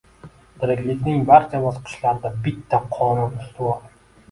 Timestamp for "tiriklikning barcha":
0.63-1.61